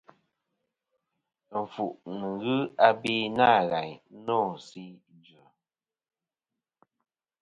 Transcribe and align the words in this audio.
Ɨnfuʼ 1.59 1.95
nɨn 2.17 2.33
ghɨ 2.43 2.55
abe 2.87 3.13
nâ 3.37 3.49
ghàyn 3.69 3.95
nô 4.25 4.37
sɨ 4.67 4.81
idvɨ. 4.91 5.43